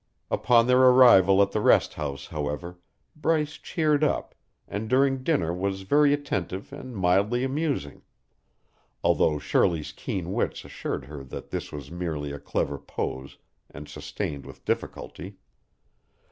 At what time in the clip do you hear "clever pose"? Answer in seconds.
12.39-13.37